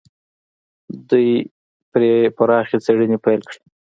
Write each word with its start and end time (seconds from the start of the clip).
دوی 1.09 1.29
پرې 1.91 2.11
پراخې 2.37 2.77
څېړنې 2.85 3.17
پيل 3.25 3.41
کړې. 3.49 3.59